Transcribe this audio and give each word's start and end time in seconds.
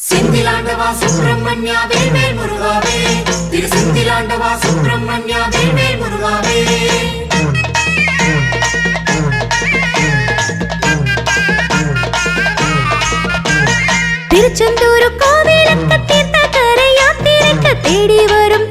செந்திலாண்டவா 0.00 0.86
சுப்பிரமணியா 1.00 1.80
வேல்மேல் 1.90 2.36
முருகாவே 2.38 2.96
திரு 3.52 3.68
செந்திலாண்டவா 3.74 4.50
சுப்பிரமணியா 4.64 5.42
வேல்மேல் 5.54 5.98
முருகாவே 6.02 6.58
திருச்செந்தூர் 14.30 15.06
கோவிலுக்கு 15.22 15.96
தீர்த்த 16.10 16.38
கரை 16.56 16.88
யாத்திரைக்கு 16.98 17.72
தேடி 17.86 18.20
வரும் 18.32 18.68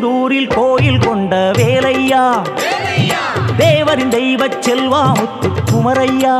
செந்தூரில் 0.00 0.50
கோயில் 0.54 0.98
கொண்ட 0.98 1.36
வேலையா? 1.56 2.20
தேவரின் 3.58 4.08
தெய்வ 4.08 4.42
செல்வா 4.66 5.00
முத்து 5.18 5.48
குமரையா 5.70 6.34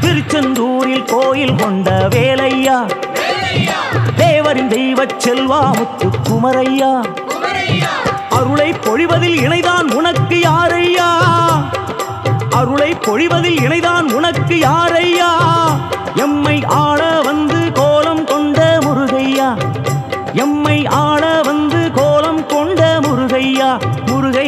திருச்செந்தூரில் 0.00 1.04
கோயில் 1.04 1.54
கொண்ட 1.54 1.90
வேலையா? 2.14 2.78
தேவரின் 4.16 4.68
தெய்வ 4.68 5.06
செல்வா 5.24 5.60
முத்து 5.78 6.08
குமரையா 6.28 6.90
அருளை 8.30 8.70
பொழிவதில் 8.86 9.38
இணைதான் 9.46 9.90
உனக்கு 9.94 10.38
யாரையா? 10.40 11.08
அருளை 12.50 12.90
பொழிவதில் 13.06 13.60
இணைதான் 13.60 14.08
உனக்கு 14.12 14.58
யாரையா? 14.60 15.30
எம்மை 16.16 16.58
ஆள 16.82 17.00
வந்து 17.22 17.55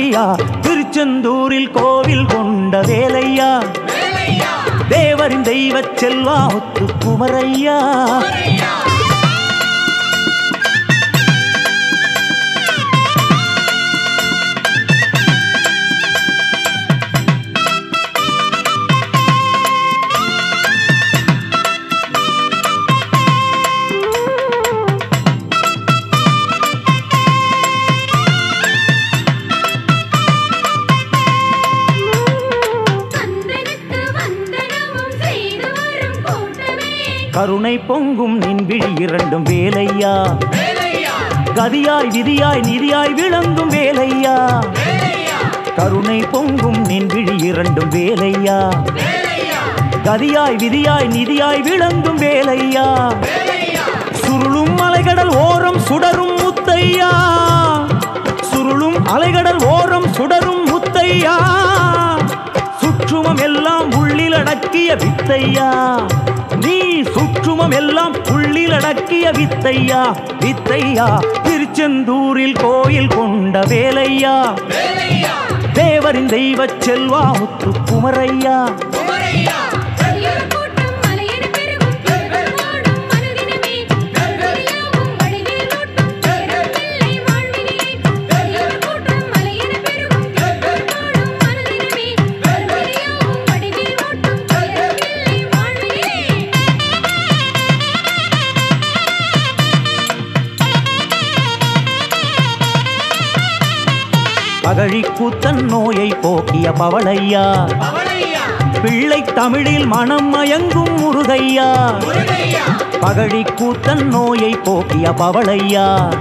முருகையா 0.08 0.26
திருச்செந்தூரில் 0.60 1.70
கோவில் 1.70 2.26
கொண்ட 2.26 2.80
வேலையா? 2.80 3.48
தேவரின் 4.88 5.42
தெய்வச் 5.42 5.96
செல்வா 6.00 6.38
குமரையா? 7.04 7.76
கருணை 37.38 37.78
பொங்கும் 37.78 38.38
நின் 38.38 38.66
விழி 38.66 38.92
இரண்டும் 38.98 39.42
வேலையா? 39.42 40.38
கதியாய் 41.54 42.08
விதியாய் 42.08 42.60
நிதியாய் 42.60 43.14
விளங்கும் 43.14 43.70
வேலையா? 43.70 44.60
கருணை 45.76 46.24
பொங்கும் 46.24 46.80
நின் 46.80 47.06
விழி 47.06 47.36
இரண்டும் 47.46 47.90
வேலையா? 47.90 48.70
கதியாய் 50.04 50.56
விதியாய் 50.56 51.08
நிதியாய் 51.08 51.62
விளங்கும் 51.62 52.18
வேலையா? 52.18 52.86
சுருளும் 54.12 54.76
அலைகடல் 54.78 55.34
ஓரம் 55.36 55.78
சுடரும் 55.78 56.36
முத்தையா? 56.38 57.10
சுருளும் 58.40 58.98
அலைகடல் 59.04 59.64
ஓரம் 59.64 60.12
சுடரும் 60.12 60.66
முத்தையா? 60.66 61.36
சுற்றுமம் 63.08 63.36
எல்லாம் 63.36 63.92
உள்ளில் 63.92 64.32
அடக்கிய 64.32 64.96
வித்தையா? 64.96 65.68
நீ 66.56 67.02
சுற்றுமம் 67.02 67.70
எல்லாம் 67.70 68.14
உள்ளில் 68.30 68.72
அடக்கிய 68.72 69.30
வித்தையா? 69.30 70.00
வித்தையா? 70.40 71.06
திருச்செந்தூரில் 71.42 72.58
கோயில் 72.58 73.06
கொண்ட 73.06 73.60
வேலையா? 73.60 74.54
தேவரின் 75.72 76.26
தெய்வச் 76.26 76.80
செல்வா 76.80 77.38
முத்து 77.38 77.70
குமரையா? 77.90 78.58
கூத்தன் 105.28 105.62
நோயை 105.62 106.08
போக்கிய 106.08 106.70
பவளையா. 106.70 107.70
பிள்ளை 108.82 109.22
தமிழில் 109.22 109.86
மனம் 109.86 110.34
மயங்கும் 110.34 110.98
முருகையா. 110.98 111.94
பகழி 113.00 113.46
கூத்தன் 113.54 114.02
நோயை 114.02 114.50
போக்கிய 114.50 115.10
பவளையா. 115.10 116.14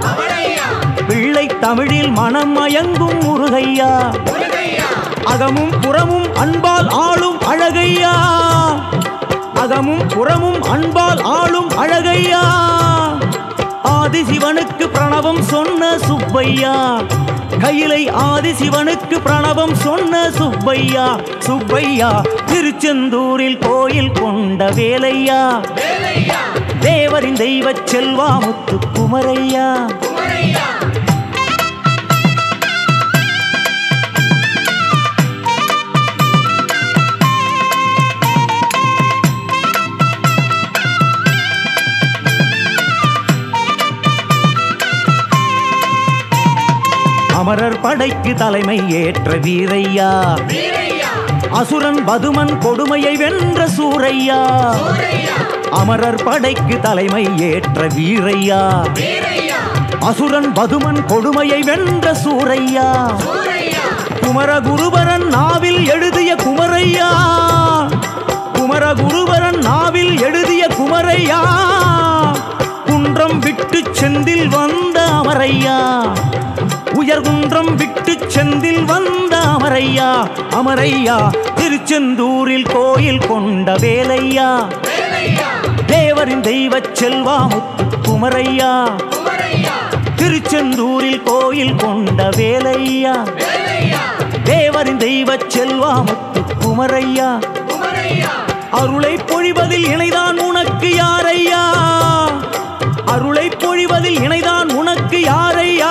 பிள்ளை 1.06 1.46
தமிழில் 1.46 2.10
மனம் 2.10 2.58
மயங்கும் 2.58 3.20
முருகையா. 3.20 4.14
அகமும் 5.24 5.80
புறமும் 5.80 6.34
அன்பால் 6.34 6.88
ஆளும் 6.88 7.38
அழகையா. 7.40 8.14
அகமும் 9.54 10.06
புறமும் 10.06 10.62
அன்பால் 10.62 11.22
ஆளும் 11.22 11.70
அழகையா. 11.70 12.42
ஆதிசிவனுக்கு 13.84 14.88
பிரணவம் 14.92 15.40
சொன்ன 15.40 15.98
சுப்பையா. 15.98 17.00
கையிலை 17.60 18.10
ஆதிசிவனுக்கு 18.22 19.16
பிரணவம் 19.18 19.74
சொன்ன 19.74 20.30
சுப்பையா 20.30 21.06
சுப்பையா 21.38 22.10
திருச்செந்தூரில் 22.46 23.58
கோயில் 23.58 24.12
கொண்ட 24.12 24.70
வேலையா? 24.70 25.40
தேவரின் 26.80 27.34
தெய்வச் 27.34 27.86
செல்வா 27.86 28.28
முத்து 28.40 28.76
குமரையா 28.94 29.66
அமரர் 47.48 47.80
படைக்கு 47.80 48.34
தலைமை 48.34 48.90
ஏற்ற 48.90 49.32
வீரையா. 49.32 50.38
அசுரன் 51.50 52.08
பதுமன் 52.08 52.58
கொடுமையை 52.58 53.16
வென்ற 53.16 53.66
சூரையா. 53.66 54.40
அமரர் 55.70 56.22
படைக்கு 56.24 56.80
தலைமை 56.80 57.28
ஏற்ற 57.38 57.86
வீரையா. 57.86 58.86
அசுரன் 60.00 60.52
பதுமன் 60.52 61.04
கொடுமையை 61.06 61.62
வென்ற 61.62 62.16
சூரையா. 62.24 63.16
குமரகுருபரன் 64.20 65.26
நாவில் 65.26 65.88
எழுதிய 65.88 66.34
குமரையா. 66.34 67.08
குமரகுருபரன் 68.52 69.58
நாவில் 69.58 70.20
எழுதிய 70.20 70.66
குமரையா. 70.66 71.40
குன்றம் 72.86 73.38
விட்டு 73.38 73.82
செந்தில் 74.00 74.46
வந்த 74.46 75.00
அமரையா. 75.00 76.08
உயர்குன்றம் 77.08 77.76
விட்டு 77.76 78.12
செந்தில் 78.28 78.82
வந்த 78.84 79.34
அமரையா 79.52 80.08
அமரையா 80.56 81.14
திருச்செந்தூரில் 81.54 82.66
கோயில் 82.66 83.22
கொண்ட 83.26 83.76
வேலையா? 83.76 84.48
தேவரின் 85.86 86.40
தெய்வ 86.40 86.80
செல்வா 87.00 87.36
முத்து 87.52 87.84
குமரையா 88.06 88.72
திருச்செந்தூரில் 90.16 91.22
கோயில் 91.22 91.74
கொண்ட 91.74 92.28
வேலையா? 92.36 93.14
தேவரின் 94.44 94.96
தெய்வ 94.96 95.38
செல்வா 95.48 95.92
முத்து 96.02 96.42
குமரையா 96.60 97.30
அருளை 98.72 99.14
பொழிவதில் 99.26 99.88
இணைதான் 99.94 100.40
உனக்கு 100.40 100.90
யாரையா? 100.94 101.62
அருளை 103.06 103.48
பொழிவதில் 103.58 104.20
இணைதான் 104.20 104.70
உனக்கு 104.74 105.20
யாரையா? 105.22 105.90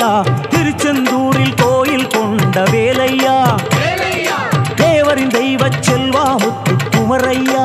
முருகையா 0.00 0.12
திருச்செந்தூரில் 0.52 1.56
கோயில் 1.56 2.06
கொண்ட 2.06 2.62
வேலையா? 2.72 3.34
தேவரின் 4.76 5.28
தெய்வச் 5.30 5.82
செல்வா 5.82 6.24
முத்து 6.34 6.74
குமரையா 6.90 7.64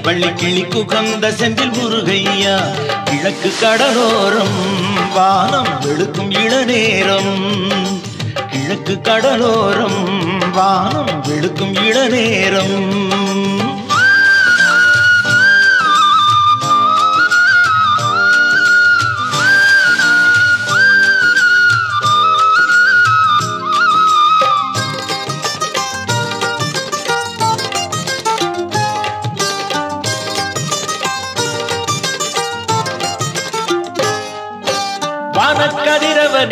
வள்ளி 0.00 0.30
கிளிக்கு 0.32 0.80
குகந்த 0.84 1.26
செந்தில் 1.30 1.74
முருகையா. 1.76 2.56
கிழக்கு 3.04 3.50
கடலோரம் 3.62 4.58
வானம் 5.14 5.72
வெளுக்கும் 5.84 6.30
இளநேரம் 6.44 7.34
கிழக்கு 8.52 8.94
கடலோரம் 9.08 10.00
வானம் 10.52 11.12
வெளுக்கும் 11.28 11.74
இளநேரம் 11.88 12.78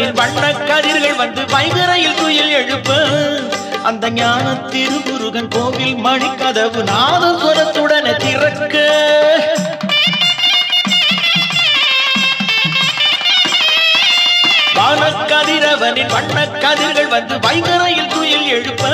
வானக்கதிரவனின் 0.01 0.15
வண்ண 0.15 0.53
கதிர்கள் 0.53 1.17
வந்து 1.17 1.43
வைகரையில் 1.47 2.15
துயில் 2.15 2.51
எழுப்ப. 2.51 2.93
அந்த 3.83 4.11
ஞான 4.11 4.53
திருமுருகன் 4.53 5.49
கோவில் 5.49 5.95
மணிக்கதவு 5.95 6.91
நாதஸ்வரத்துடனே 6.91 8.17
திறக்க. 8.17 8.77
வானக்கதிரவனின் 14.75 16.13
வண்ண 16.13 16.47
கதிர்கள் 16.47 17.09
வந்து 17.09 17.39
வைகரையில் 17.39 18.07
துயில் 18.07 18.49
எழுப்ப. 18.49 18.85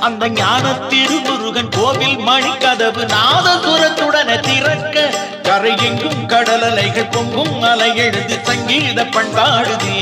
அந்த 0.00 0.28
ஞான 0.28 0.72
திருமுருகன் 0.88 1.68
கோவில் 1.68 2.16
மணிக்கதவு 2.16 3.12
நாதசுரத்துடனே 3.14 4.40
திறக்க. 4.40 5.10
கரை 5.54 5.76
எங்கும் 5.76 6.26
கடல் 6.26 6.62
அலைகள் 6.62 7.10
பொங்கும் 7.10 7.62
அலை 7.62 7.96
எழுது 7.96 8.38
சங்கீத 8.42 9.04
பண்பாடுதே. 9.04 9.98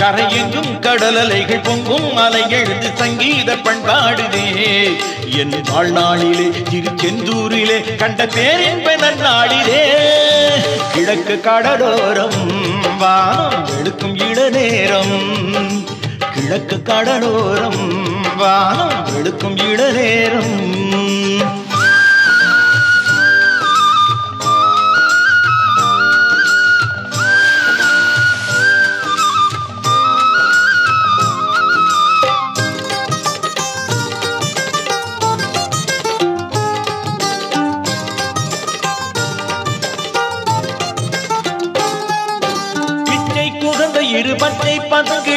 கரையெங்கும் 0.00 0.78
கடல் 0.78 1.18
அலைகள் 1.18 1.60
பொங்கும் 1.60 2.16
அலை 2.16 2.50
எழுது 2.50 2.90
சங்கீத 2.94 3.56
பண்பாடுதே. 3.56 4.44
என் 5.40 5.54
வாழ்நாளிலே 5.72 6.46
திருச்செந்தூரிலே 6.70 7.96
கண்ட 7.96 8.26
பேரின்ப 8.26 8.96
நன்னாளிலே 8.96 9.82
கிழக்கு 10.92 11.40
கடலோரம் 11.44 12.40
வானம் 12.98 13.68
எடுக்கும் 13.78 14.16
இளநேரம் 14.16 15.16
கிழக்கு 16.34 16.82
கடலோரம் 16.84 17.82
வானம் 18.36 19.16
எடுக்கும் 19.18 19.56
இளநேரம் 19.56 20.54
பிச்சை 21.40 21.61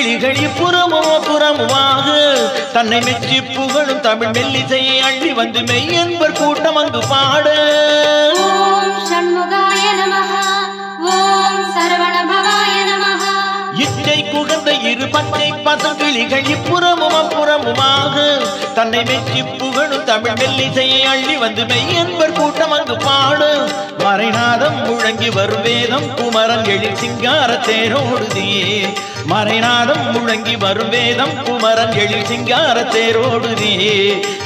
பதங்கிளிகள் 0.05 0.41
இப்புறமோ 0.47 0.99
புறமுமாக. 1.27 2.07
தன்னை 2.73 2.99
மெச்சி 2.99 3.41
புகழும் 3.41 4.01
தமிழ் 4.01 4.27
மெல்லிசையை 4.27 4.97
அள்ளி 4.99 5.33
வந்து 5.33 5.61
மெய்யன்பர் 5.61 6.37
கூட்டம் 6.39 6.75
அங்கு 6.75 6.99
பாட. 7.09 7.47
இரு 14.91 15.07
பச்சை 15.07 15.47
பதங்கிளிகள் 15.65 16.47
இப்புறமும் 16.55 17.17
அப்புறமுமாக. 17.21 18.15
தன்னை 18.73 19.01
மெச்சி 19.03 19.41
புகழும் 19.59 20.03
தமிழ் 20.03 20.37
மெல்லிசையை 20.39 21.01
அள்ளி 21.11 21.35
வந்து 21.37 21.63
மெய்யன்பர் 21.63 22.37
கூட்டம் 22.39 22.71
அங்கு 22.71 22.97
பாடு. 22.97 23.49
மறைநாதம் 24.03 24.77
முழங்கி 24.87 25.29
வரும் 25.35 25.61
வேதம் 25.61 26.07
குமரன் 26.15 26.65
எழில் 26.65 26.95
சிங்கார 26.95 27.53
தேரோடுதியே 27.67 28.79
மறைநாதம் 29.31 30.03
முழங்கி 30.13 30.55
வரும் 30.57 30.89
வேதம் 30.89 31.35
குமரன் 31.45 31.95
எழில் 32.03 32.25
சிங்கார 32.25 32.83
தேரோடுதியே 32.95 33.95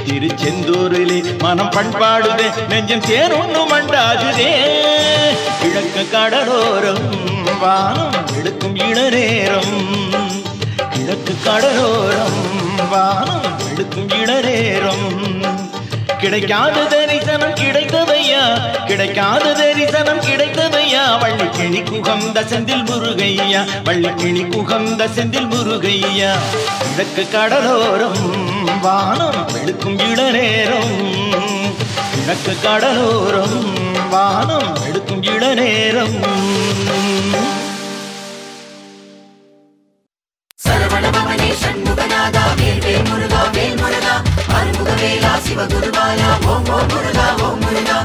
திருச்செந்தூரிலே 0.07 1.17
மனம் 1.41 1.73
பண்பாடுதே 1.75 2.47
நெஞ்சம் 2.69 3.05
தேரொன்னு 3.09 3.63
மண்டாகுதே 3.71 4.51
கிழக்கு 5.61 6.05
கடலோரம் 6.15 7.05
வானம் 7.61 8.15
எடுக்கும் 8.39 8.75
இளநேரம். 8.89 10.08
கிழக்கு 11.05 11.33
கடலோரம் 11.45 12.89
வானம் 12.89 13.41
எடுக்கும் 13.71 14.09
இளநேரம். 14.09 15.05
கிடைக்காத 16.19 16.83
தரிசனம் 16.83 17.55
கிடைத்ததையா 17.55 18.41
கிடைக்காத 18.85 19.53
தரிசனம் 19.53 20.19
கிடைத்ததையா 20.19 21.19
வள்ளி 21.19 21.49
கிளி 21.49 21.79
குகந்த 21.79 22.39
செந்தில் 22.41 22.83
முருகையா? 22.83 23.83
வள்ளி 23.83 24.13
கிளி 24.15 24.43
குகந்த 24.43 25.07
செந்தில் 25.15 25.47
முருகையா? 25.47 26.31
கிழக்கு 26.95 27.27
கடலோரம் 27.37 28.79
வானம் 28.81 29.47
எடுக்கும் 29.61 29.99
இளநேரம். 29.99 30.97
கிழக்கு 32.15 32.57
கடலோரம் 32.63 33.63
வானம் 34.09 34.75
எடுக்கும் 34.87 35.23
இளநேரம். 35.23 36.19
சரவணபவனே 40.69 41.49
சண்முகநாதா 41.63 42.43
வேல் 42.59 43.05
முருகா 43.09 43.41
வேல் 43.55 43.77
முருகா. 43.81 44.15
அருமுகவேலா 44.57 45.33
சிவகுருவாயா 45.45 46.29
ஓம் 46.51 46.69
ஓம் 46.77 46.89
முருகா 46.93 47.27
ஓம் 47.47 47.59
முருகா. 47.59 47.97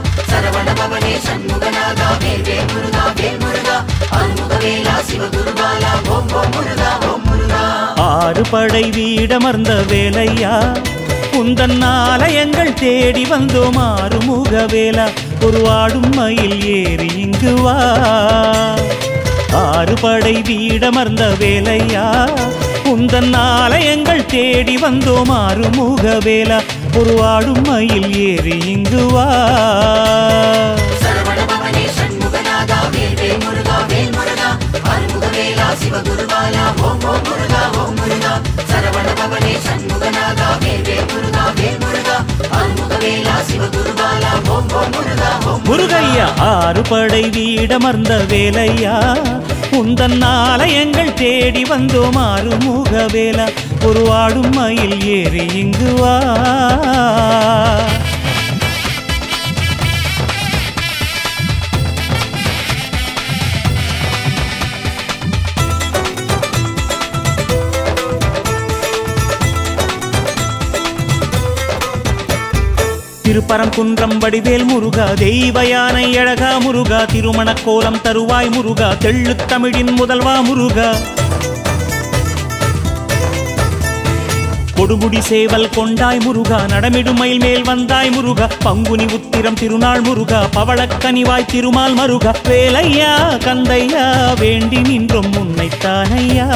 சண்முகநாதா 1.27 2.09
முருகா 2.73 3.05
வேல் 3.19 3.39
முருகா. 3.45 3.77
அருமுகவேலா 4.11 4.97
சிவகுருவாயா 5.09 5.93
ஓம் 6.09 6.33
ஓம் 6.33 6.53
முருகா 6.57 6.91
ஓம் 7.11 7.25
முருகா. 7.25 7.63
ஆறு 7.97 8.43
படை 8.51 8.91
வீடமர்ந்த 8.91 9.73
வேலையா? 9.93 10.55
குந்தன் 11.33 11.83
ஆலயங்கள் 11.83 12.75
தேடி 12.75 13.25
வந்தோம் 13.25 13.79
ஆறுமுக 13.79 14.67
வேலா 14.73 15.07
ஒரு 15.43 15.71
ஆடும் 15.71 16.13
மயில் 16.15 16.65
ஏறி 16.65 17.09
இங்கு 17.17 17.55
வா. 17.63 17.79
ஆறு 19.63 19.95
படை 20.01 20.35
வீடமர்ந்த 20.43 21.25
வேலையா? 21.41 22.07
உந்தன் 22.93 23.35
ஆலயங்கள் 23.35 24.27
தேடி 24.27 24.77
வந்தோம் 24.77 25.31
ஆறுமுக 25.41 26.05
வேலா 26.25 26.59
ஒரு 26.99 27.23
ஆடும் 27.23 27.63
மயில் 27.63 28.17
ஏறி 28.27 28.57
இங்கு 28.67 29.03
வா. 29.07 29.27
சரவண 31.03 31.41
பவனே 31.51 31.85
சண்முகநாதா 31.99 32.79
வேல் 32.95 33.17
வேல் 33.21 33.41
முருகா 33.45 33.79
வேல் 33.91 34.13
முருகா. 34.17 34.51
அருமுக 34.93 35.27
வேலா 35.37 35.69
சிவகுருபாலா 35.83 36.65
ஓம் 36.83 37.05
ஓம் 37.13 37.25
முருகா 37.29 37.63
ஓம் 37.83 37.97
முருகா. 38.01 38.35
சரவண 38.73 39.09
பவனே 39.21 39.55
சண்முகநாதா 39.67 40.49
வேல் 40.65 40.85
வேல் 40.89 41.09
முருகா. 41.13 41.34
முருகையா 45.67 46.27
ஆறு 46.49 46.83
படை 46.91 47.23
வீடமர்ந்த 47.37 48.15
வேலையா 48.33 48.97
உந்தன் 49.79 50.21
ஆலயங்கள் 50.31 51.15
தேடி 51.15 51.63
வந்தோம் 51.65 52.19
ஆறுமுக 52.25 52.93
வேலா 53.15 53.47
உருவாடும் 53.89 54.53
மயில் 54.55 54.99
ஏறி 55.17 55.47
இங்குவா 55.63 56.15
திருப்பரங்குன்றம் 73.35 74.19
வடிவேல் 74.19 74.65
முருகா 74.65 75.05
தெய்வ 75.15 75.65
யானை 75.65 76.19
அழகா 76.19 76.59
முருகா 76.59 77.05
திருமண 77.05 77.55
கோலம் 77.65 78.01
தருவாய் 78.03 78.49
முருகா 78.49 78.89
தெள்ளு 78.95 79.37
தமிழின் 79.47 79.91
முதல்வா 79.93 80.35
முருகா. 80.41 80.87
கொடுமுடி 84.77 85.21
சேவல் 85.21 85.69
கொண்டாய் 85.71 86.19
முருகா 86.19 86.67
நடமிடும் 86.67 87.17
மேல் 87.17 87.63
வந்தாய் 87.63 88.11
முருகா 88.11 88.49
பங்குனி 88.65 89.05
உத்திரம் 89.13 89.55
திருநாள் 89.55 90.01
முருகா 90.01 90.49
பவளக்கனிவாய் 90.55 91.45
திருமால் 91.45 91.95
மருகா 91.95 92.35
வேலையா 92.49 93.13
கந்தையா 93.45 94.35
வேண்டி 94.35 94.77
நின்றும் 94.77 95.31
முன்னைத்தானையா 95.31 96.49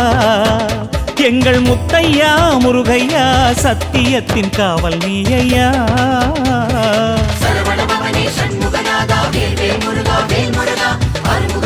எங்கள் 1.24 1.60
முத்தையா 1.60 2.30
முருகையா 2.60 3.52
சத்தியத்தின் 3.52 4.50
காவல் 4.50 4.98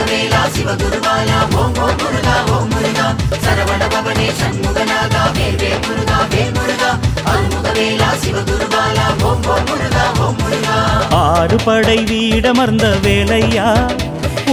வேலா 0.06 0.40
சிவகுருபாலா 0.54 1.38
ஓம் 1.54 1.76
ஓம் 1.78 1.96
முருகா 1.98 2.34
ஓம் 2.50 2.68
முருகா. 2.68 3.06
சரவண 3.44 3.82
பவனே 3.88 4.28
சண்முகநாதா 4.40 5.22
வேல் 5.32 5.56
வேல் 5.56 5.80
முருகா 5.86 6.18
வேல் 6.28 6.52
முருகா 6.52 6.90
அருமுக 7.24 7.72
வேலா 7.72 8.10
சிவகுருபாலா 8.16 9.06
ஓம் 9.22 9.44
ஓம் 9.46 9.64
முருகா 9.70 10.04
ஓம் 10.18 10.36
முருகா. 10.36 10.76
ஆறு 11.10 11.56
படை 11.64 12.04
வீடமர்ந்த 12.04 12.88
வேலையா? 13.02 13.68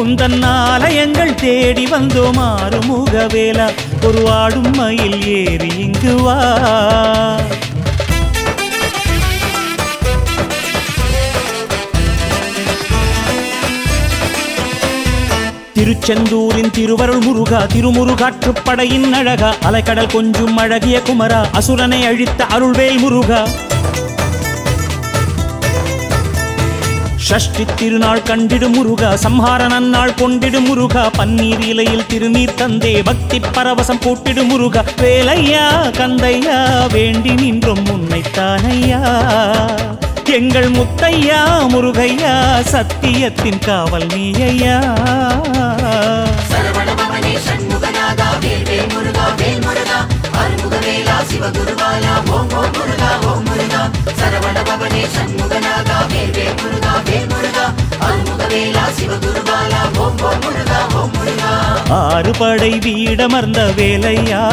உந்தன் 0.03 0.43
ஆலயங்கள் 0.43 1.35
தேடி 1.35 1.85
வந்தோம் 1.85 2.39
ஆறுமுக 2.39 3.27
வேலா 3.33 3.67
ஒரு 4.05 4.21
வாடும் 4.21 4.73
மயில் 4.75 5.25
ஏறி 5.25 5.71
இங்கு 5.77 6.15
வா. 6.23 6.37
திருச்செந்தூரின் 15.73 16.71
திருவருள் 16.71 17.19
முருகா 17.19 17.59
திருமுருகாற்றுப்படையின் 17.73 19.13
அழகா. 19.13 19.55
அலைக்கடல் 19.65 20.11
கொஞ்சும் 20.11 20.57
அழகிய 20.57 21.01
குமரா 21.01 21.45
அசுரனை 21.53 22.05
அழித்த 22.05 22.45
அருள்வேல் 22.45 22.99
முருகா. 22.99 23.41
ஷஷ்டி 27.29 27.65
திருநாள் 27.75 28.21
கண்டிடும் 28.21 28.75
முருகா 28.75 29.15
சம்ஹார 29.15 29.67
நன்னாள் 29.67 30.13
கொண்டிடும் 30.13 30.65
முருகா 30.65 31.11
பன்னீர் 31.17 31.67
இலையில் 31.67 32.05
திருநீர் 32.05 32.55
தந்தே 32.55 33.03
பக்தி 33.03 33.39
பரவசம் 33.39 33.99
கூட்டிடும் 33.99 34.47
முருகா 34.47 34.83
வேலையா 35.01 35.65
கந்தையா 35.97 36.87
வேண்டி 36.91 37.33
நின்றும் 37.33 37.85
உன்னைத்தானையா. 37.85 39.01
எங்கள் 40.25 40.71
முத்தையா 40.71 41.41
முருகையா 41.69 42.61
சத்தியத்தின் 42.71 43.59
காவல் 43.59 44.05
நீயையா. 44.05 44.79
சரவண 46.51 46.89
அருமுகமேலா 50.41 51.15
சிவகுருவாலா. 51.29 52.13
ஓம் 52.35 52.51
ஓம் 52.59 52.73
முருகா 52.77 53.11
ஓம் 53.29 53.43
முருகா. 53.43 53.81
சரவண 54.19 54.57
பவனே 54.69 55.03
சண்முகநாதா. 55.15 55.97
வேல் 56.11 56.31
வேல் 56.31 56.57
முருகா 56.61 56.93
வேல் 57.09 57.27
முருகா. 57.33 57.65
அருமுகமேலா 58.07 58.85
சிவகுருவாலா. 58.99 59.81
ஓம் 59.97 60.21
ஓம் 60.29 60.41
முருகா 60.45 60.79
ஓம் 61.01 61.11
முருகா. 61.17 61.51
ஆறு 61.99 62.31
படை 62.39 62.71
வீடமர்ந்த 62.79 63.61
வேலையா? 63.77 64.43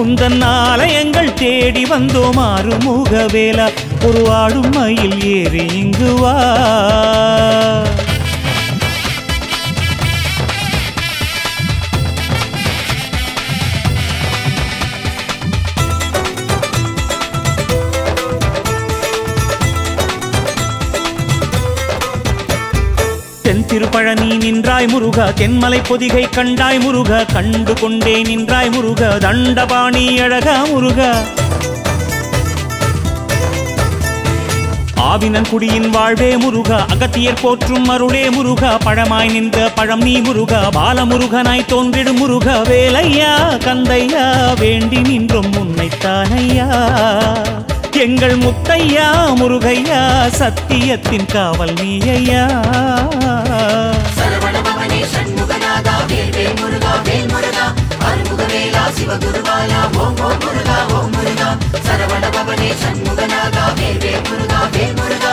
உந்தன் 0.00 0.42
ஆலயங்கள் 0.42 1.34
தேடி 1.34 1.84
வந்தோம் 1.84 2.38
ஆறுமுக 2.42 3.26
வேலா 3.32 3.66
ஒரு 4.04 4.22
ஆடும் 4.32 4.70
மயில் 4.70 5.16
ஏறி 5.36 5.64
இங்குவா 5.80 6.34
தென் 23.50 23.66
திருப்பழனி 23.66 24.36
நின்றாய் 24.36 24.86
முருக 24.86 25.32
தென்மலை 25.34 25.78
பொதிகை 25.88 26.28
கண்டாய் 26.28 26.78
முருக 26.78 27.24
கண்டு 27.32 27.72
கொண்டே 27.74 28.22
நின்றாய் 28.22 28.70
முருக 28.70 29.18
தண்டபாணி 29.18 30.18
அழகா 30.20 30.56
ஆவினன் 35.02 35.48
குடியின் 35.50 35.90
வாழ்வே 35.90 36.36
முருக 36.36 36.76
அகத்தியர் 36.86 37.40
போற்றும் 37.42 37.88
அருளே 37.88 38.30
முருக 38.30 38.78
பழமாய் 38.84 39.28
நின்ற 39.28 39.68
பழம் 39.68 40.00
நீ 40.00 40.20
முருக 40.20 40.62
பாலமுருகனாய் 40.76 41.68
தோன்றிடும் 41.68 42.18
முருக 42.18 42.56
வேலையா 42.68 43.32
கந்தையா 43.58 44.26
வேண்டி 44.58 45.00
நின்றும் 45.00 45.52
உன்னைத்தானையா. 45.52 46.68
எங்கள் 48.00 48.34
முத்தையா 48.36 49.06
முருகையா 49.38 50.00
சத்தியத்தின் 50.38 51.26
காவல் 51.32 51.74
நீயையா 51.74 52.44
அருமுக 58.98 59.80
ஓம் 59.96 60.16
ஓம் 60.26 60.38
முருகா 60.42 60.76
ஓம் 60.96 61.10
முருகா. 61.10 61.48
சரவண 61.86 62.24
பவனே 62.36 62.70
சண்முகநாதா 62.82 63.64
வேல் 63.78 64.00
முருகா 64.28 64.60
வேல் 64.72 64.94
முருகா. 64.94 65.32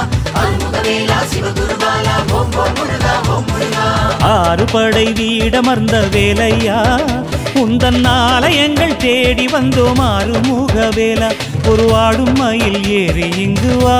ஓம் 2.31 2.53
ஓம் 2.55 2.75
முருகா 2.77 3.13
ஓம் 3.35 3.47
முருகா. 3.49 3.85
ஆறு 4.31 4.65
படை 4.65 5.05
வீடமர்ந்த 5.13 5.97
வேலையா? 6.15 6.79
உந்தன் 7.63 8.05
ஆலயங்கள் 8.05 8.95
தேடி 8.97 9.45
வந்தோம் 9.45 10.01
ஆறுமுக 10.11 10.89
வேலா 10.95 11.29
ஒரு 11.67 11.93
ஆடும் 11.95 12.33
மயில் 12.33 12.79
ஏறி 13.01 13.29
இங்கு 13.37 13.75
வா. 13.77 13.97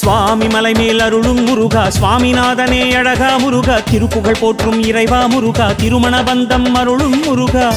சுவாமி 0.00 0.46
மலை 0.46 0.72
மேல் 0.72 1.00
அருளும் 1.00 1.44
முருகா. 1.44 1.90
சுவாமிநாதனே 2.00 2.94
அழகா 2.94 3.36
முருகா. 3.36 3.80
திருப்புகழ் 3.90 4.36
போற்றும் 4.40 4.82
இறைவா 4.82 5.26
முருகா. 5.26 5.74
திருமண 5.76 6.22
பந்தம் 6.22 6.72
அருளும் 6.72 7.22
முருகா. 7.22 7.72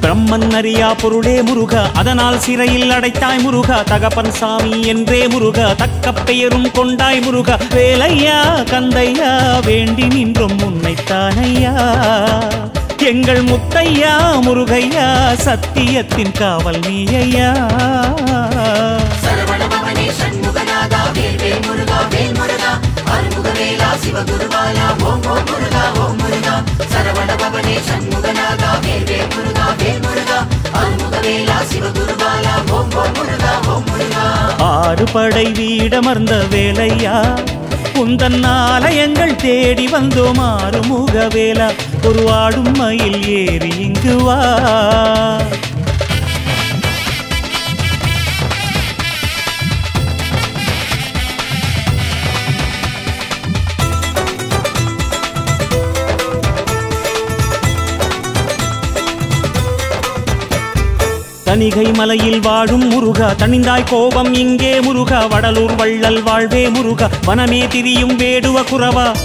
பிரம்மன் 0.00 0.54
அறியா 0.54 0.94
பொருளே 0.94 1.42
முருகா. 1.42 1.86
அதனால் 1.94 2.40
சிறையில் 2.40 2.90
அடைத்தாய் 2.90 3.42
முருகா. 3.42 3.82
தகப்பன் 3.82 4.30
சாமி 4.30 4.86
என்றே 4.86 5.26
முருகா. 5.26 5.72
தக்க 5.72 6.12
பெயரும் 6.12 6.70
கொண்டாய் 6.70 7.20
முருகா. 7.20 7.58
வேலையா 7.70 8.40
கந்தையா 8.70 9.64
வேண்டி 9.64 10.06
நின்றும் 10.06 10.58
உன்னைத்தானையா. 10.58 11.74
எங்கள் 13.02 13.42
முத்தையா 13.42 14.14
முருகையா 14.40 15.34
சத்தியத்தின் 15.34 16.32
காவல் 16.32 16.78
நீயா 16.78 17.52
சிவகுருவாயா 24.02 24.94
ஓம் 25.02 25.22
வீடமர்ந்த 35.52 36.44
வேலையா? 36.50 37.34
குந்தன் 37.98 38.44
ஆலயங்கள் 38.50 39.36
தேடி 39.36 39.86
வந்தோம் 39.86 40.40
ஆறுமுக 40.48 41.28
வேலா 41.34 41.68
ஒரு 42.06 42.22
வாடும் 42.22 42.74
மயில் 42.76 43.18
ஏறி 43.36 43.70
இங்கு 43.78 44.16
வா. 44.22 44.36
தனிகை 61.48 61.92
மலையில் 61.92 62.40
வாழும் 62.40 62.88
முருகா. 62.88 63.34
தனிந்தாய் 63.38 63.84
கோபம் 63.88 64.34
இங்கே 64.34 64.80
முருகா. 64.80 65.26
வடலூர் 65.26 65.74
வள்ளல் 65.74 66.22
வாழ்வே 66.22 66.68
முருகா. 66.68 67.10
வனமே 67.26 67.68
திரியும் 67.68 68.18
வேடுவ 68.18 68.64
குறவா. 68.64 69.16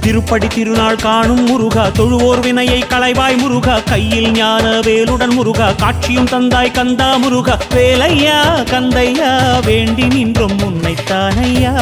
திருப்படி 0.00 0.46
திருநாள் 0.46 0.96
காணும் 0.96 1.46
முருகா. 1.46 1.88
தொழுவோர் 1.88 2.40
வினையை 2.40 2.84
களைவாய் 2.88 3.36
முருகா. 3.36 3.78
கையில் 3.78 4.30
ஞான 4.30 4.80
வேலுடன் 4.80 5.34
முருகா. 5.34 5.72
காட்சியும் 5.76 6.28
தந்தாய் 6.28 6.72
கந்தா 6.72 7.16
முருகா. 7.16 7.58
வேலையா 7.74 8.62
கந்தையா 8.70 9.64
வேண்டி 9.64 10.06
நின்றும் 10.06 10.58
உன்னைத்தானையா. 10.58 11.74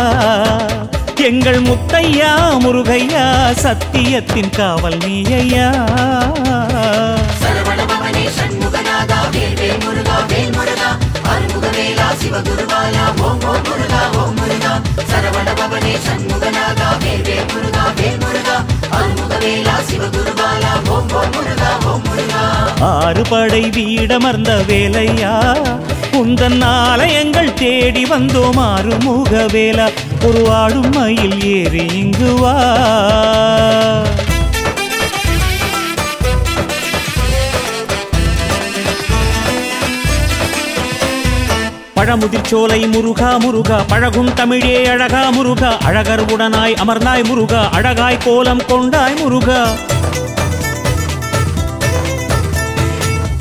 எங்கள் 1.28 1.58
முத்தையா 1.60 2.30
முருகையா 2.62 3.24
சத்தியத்தின் 3.62 4.50
காவல் 4.50 4.96
நீயையா? 5.04 5.66
சரவண 7.42 7.80
பவனே 7.90 8.24
சண்முகநாதா 8.36 9.18
வேல் 9.34 9.56
வேல் 9.60 9.80
முருகா 9.84 10.16
வேல் 10.30 10.52
முருகா 10.56 10.88
அருமுகவேலா 11.32 12.08
சிவகுருவாலா 12.20 13.04
ஓம் 13.20 13.44
ஓம் 13.44 13.64
முருகா 13.68 14.02
ஓம் 14.20 14.34
முருகா. 14.38 14.72
சரவண 15.10 15.48
பவனே 15.60 15.94
சண்முகநாதா 16.06 16.88
வேல் 17.04 17.24
வேல் 17.28 17.48
முருகா 17.52 17.84
வேல் 18.00 18.20
முருகா 18.24 18.56
அருமுகவேலா 18.98 19.76
சிவகுருவாலா 19.90 20.72
ஓம் 20.88 21.12
ஓம் 21.20 21.32
முருகா 21.36 21.70
ஓம் 21.86 22.04
முருகா. 22.08 22.44
ஆறு 22.92 23.24
படை 23.30 23.64
வீடமர்ந்த 23.70 24.52
வேலையா? 24.70 25.34
உந்தன் 26.30 26.62
ஆலயங்கள் 26.62 27.54
தேடி 27.54 28.04
வந்தோம் 28.04 28.56
ஆறுமுக 28.56 29.46
வேலா 29.52 29.86
ஒரு 30.24 30.50
ஆடும் 30.50 30.90
மயில் 30.90 31.44
ஏறி 31.44 31.86
இங்கு 31.92 32.34
வா. 32.34 32.54
பழமுதிர்ச்சோலை 41.94 42.78
முருகா 42.86 43.30
முருகா 43.38 43.84
பழகும் 43.88 44.34
தமிழே 44.34 44.86
அழகா 44.86 45.30
முருகா. 45.30 45.78
அழகர் 45.84 46.24
உடனாய் 46.24 46.74
அமர்ந்தாய் 46.74 47.24
முருகா. 47.24 47.68
அழகாய் 47.72 48.18
கோலம் 48.24 48.62
கொண்டாய் 48.66 49.14
முருகா. 49.14 49.60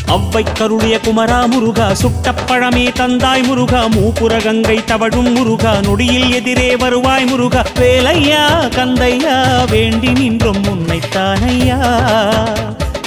அவ்வை 0.10 0.44
கருளிய 0.60 1.00
குமரா 1.00 1.46
முருகா 1.46 1.94
சுட்டப்பழமே 1.94 2.92
தந்தாய் 2.92 3.42
முருகா 3.42 3.88
மூப்புர 3.88 4.42
கங்கை 4.44 4.84
தவழும் 4.86 5.32
முருகா 5.32 5.74
நொடியில் 5.82 6.34
எதிரே 6.34 6.76
வருவாய் 6.76 7.26
முருகா 7.26 7.66
வேலையா 7.80 8.44
கந்தையா 8.76 9.36
வேண்டி 9.72 10.14
நின்றும் 10.14 10.64
உன்னைத்தானையா? 10.68 11.80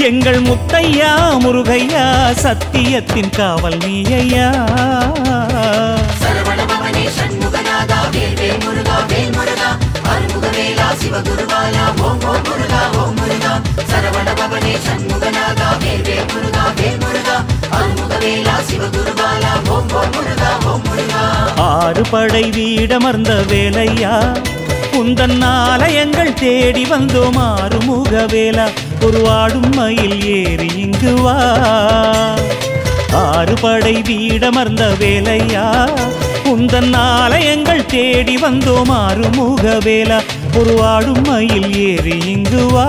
எங்கள் 0.04 0.40
முத்தையா 0.40 1.10
முருகையா 1.38 2.04
சத்தியத்தின் 2.34 3.30
காவல் 3.30 3.78
நீயையா? 3.78 4.48
சரவண 6.22 6.60
பவனே 10.52 10.70
சண்முகநாதா 10.70 10.96
சிவகுருவாலா 11.00 11.84
ஓம் 12.06 12.22
ஓம் 12.30 12.42
முருகா 12.46 12.80
ஓம் 13.00 13.14
முருகா. 13.14 13.52
சரவண 13.90 14.28
பவனே 14.34 14.74
சண்முகநாதா 14.86 15.78
வேல் 15.78 16.02
வேல் 16.02 16.26
முருகா 16.32 16.64
வேல் 16.76 16.98
முருகா. 16.98 17.36
அருமுகவேலா 17.70 18.56
சிவகுருவாலா 18.68 19.52
ஓம் 19.68 19.90
ஓம் 19.92 20.10
முருகா 20.12 20.50
ஓம் 20.64 20.82
முருகா. 20.82 21.22
ஆறு 21.56 22.02
படை 22.10 22.50
வீடமர்ந்த 22.50 23.34
வேலையா? 23.48 24.34
குந்தன் 24.92 25.42
ஆலயங்கள் 25.42 26.34
தேடி 26.34 26.84
வந்தோம் 26.84 27.36
ஆறுமுக 27.36 28.26
வேலா. 28.26 28.68
ஒரு 29.04 29.28
ஆடும் 29.28 29.72
மயில் 29.74 30.24
ஏறி 30.24 30.70
இங்கு 30.76 31.22
வா. 31.22 31.38
ஆறு 33.12 33.54
படை 33.60 34.02
வீடமர்ந்த 34.02 34.84
வேலையா? 34.98 35.66
உந்தன் 36.44 36.94
ஆலயங்கள் 36.96 37.86
தேடி 37.86 38.36
வந்தோம் 38.36 38.88
ஆறுமுக 38.88 39.78
வேலா. 39.84 40.20
ஒரு 40.58 40.74
ஆடும் 40.84 41.22
மயில் 41.28 41.68
ஏறி 41.84 42.16
இங்கு 42.32 42.62
வா. 42.74 42.86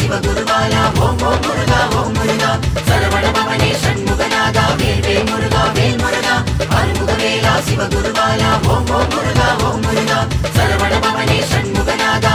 சிவகுருவாலா 0.00 0.82
ஓம் 1.04 1.22
ஓம் 1.22 1.40
முருகா 1.44 1.78
ஓம் 1.98 2.12
முருகா. 2.16 2.50
சரவண 2.88 3.26
பவனே 3.36 3.70
சண்முகநாதா 3.82 4.64
வேல் 4.80 5.26
முருகா 5.30 5.62
வேல் 5.76 5.98
முருகா 6.02 6.34
அருமுகவேலா 6.78 7.54
சிவகுருவாலா 7.66 8.50
ஓம் 8.72 8.90
ஓம் 8.90 9.08
முருகா 9.14 9.48
ஓம் 9.68 9.80
முருகா. 9.86 10.18
சரவண 10.56 10.94
பவனே 11.06 11.38
சண்முகநாதா 11.52 12.32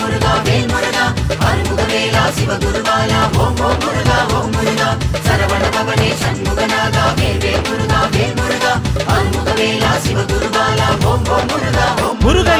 முருகா 0.00 0.32
வேல் 0.46 0.68
முருகா 0.72 1.04
அருமுகவேலா 1.48 2.24
சிவகுருவாலா 2.36 3.20
ஓம் 3.38 3.60
ஓம் 3.68 3.80
முருகா 3.84 4.18
ஓம் 4.38 4.52
முருகா. 4.56 4.90
சரவண 5.26 5.64
பவனே 5.76 6.10
சண்முகநாதா 6.22 7.04
அருமுகவேலா 9.62 10.86
ஓம் 11.04 11.28
ஓம் 11.34 12.16
முருகா 12.22 12.51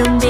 ஆடும் 0.00 0.18
வேல் 0.22 0.27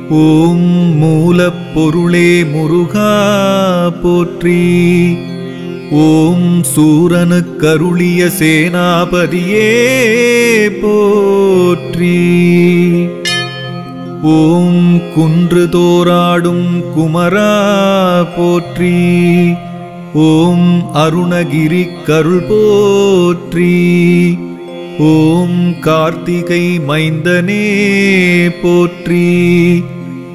ஓம் 0.09 0.97
மூலப்பொருளே 1.01 2.43
முருகா 2.51 3.14
போற்றி. 4.03 5.18
ஓம் 5.91 6.64
சூரனு 6.76 7.41
கருளிய 7.57 8.30
சேனாபதியே 8.39 9.70
போற்றி. 10.82 12.20
ஓம் 14.26 15.02
குன்று 15.16 15.70
தோராடும் 15.70 16.84
குமரா 16.98 17.74
போற்றி. 18.38 18.96
ஓம் 20.14 20.90
அருணகிரி 20.94 22.04
கருள் 22.06 22.44
போற்றி. 22.50 23.74
ஓம் 25.00 25.80
கார்த்திகை 25.80 26.80
மைந்தனே 26.88 27.66
போற்றி. 28.62 29.84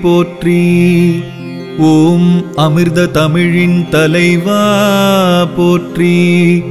போற்றி. 0.03 1.23
ஓம் 1.79 2.55
அமிர்த 2.57 3.07
தமிழின் 3.07 3.89
தலைவா 3.91 4.65
போற்றி. 5.57 6.63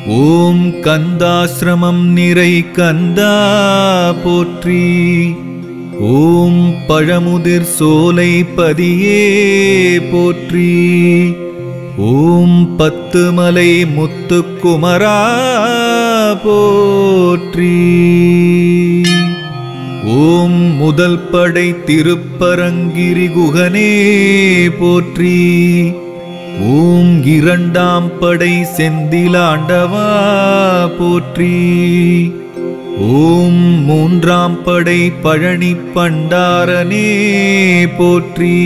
ஓம் 0.08 0.68
கந்தாசிரமம் 0.68 2.04
நிறை 2.04 2.72
கந்தா 2.72 3.36
போற்றி. 4.24 5.36
ஓம் 6.00 6.74
பழமுதிர் 6.88 7.64
சோலை 7.64 8.44
பதியே 8.44 9.24
போற்றி. 10.12 11.34
ஓம் 11.98 12.76
பத்துமலை 12.78 13.86
முத்துக்குமரா 13.96 15.20
போற்றி. 16.44 17.78
ஓம் 20.22 20.76
முதல் 20.76 21.20
படை 21.20 21.76
திருப்பரங்கிரி 21.86 23.28
குகனே 23.36 23.92
போற்றி. 24.80 25.40
ஓம் 26.62 27.26
இரண்டாம் 27.26 28.20
படை 28.20 28.66
செந்திலாண்டவா 28.78 30.10
போற்றி. 30.98 31.56
ஓம் 32.98 33.62
மூன்றாம் 33.84 34.64
படை 34.64 35.12
பழனி 35.22 35.76
பண்டாரனே 35.96 37.10
போற்றி. 37.98 38.60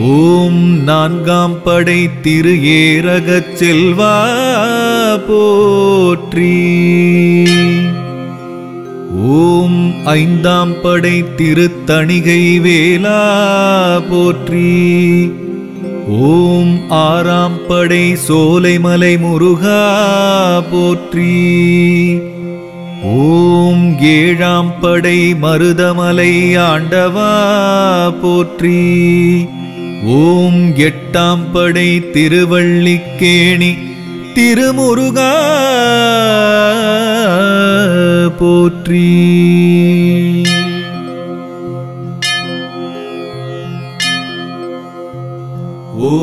ஓம் 0.00 0.82
நான்காம் 0.82 1.62
படை 1.62 2.10
திரு 2.22 2.54
ஏரகச் 2.62 3.54
செல்வா 3.60 4.16
போற்றி. 5.28 6.56
ஓம் 9.16 10.04
ஐந்தாம் 10.04 10.80
படை 10.80 11.24
திருத்தணிகை 11.36 12.60
வேலா 12.60 13.20
போற்றி. 14.10 14.86
ஓம் 16.06 16.80
ஆறாம் 16.88 17.66
படை 17.68 18.16
சோலைமலை 18.28 19.18
முருகா 19.18 19.82
போற்றி. 20.70 21.32
ஓம் 23.02 24.00
ஏழாம் 24.00 24.80
படை 24.80 25.34
மருதமலை 25.34 26.56
ஆண்டவா 26.56 27.32
போற்றி. 28.22 29.04
ஓம் 30.04 30.74
எட்டாம் 30.76 31.52
படை 31.52 32.00
திருவள்ளிக்கேணி 32.12 33.78
திருமுருகா 34.37 35.31
போற்றி 38.39 39.05